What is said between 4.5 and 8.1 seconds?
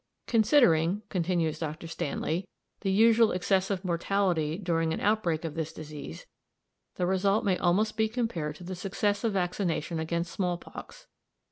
during an outbreak of this disease, the result may almost be